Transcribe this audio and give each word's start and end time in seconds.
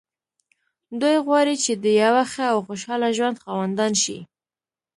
دوی 0.99 1.15
غواړي 1.25 1.55
چې 1.63 1.73
د 1.83 1.85
يوه 2.03 2.23
ښه 2.31 2.45
او 2.53 2.59
خوشحاله 2.67 3.09
ژوند 3.17 3.41
خاوندان 3.45 3.93
شي. 4.03 4.19